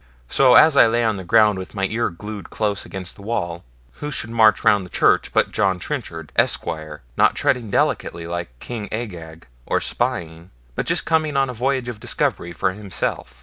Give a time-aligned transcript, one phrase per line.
[0.29, 3.63] So as I lay on the ground with my ear glued close against the wall,
[4.01, 8.91] who should march round the church but John Trenchard, Esquire, not treading delicately like King
[8.91, 13.39] Agag, or spying, but just come on a voyage of discovery for himself.